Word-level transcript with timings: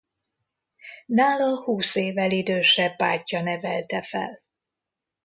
Nála 1.05 1.63
húsz 1.63 1.95
évvel 1.95 2.31
idősebb 2.31 2.95
bátyja 2.97 3.41
nevelte 3.41 4.01
fel. 4.01 4.39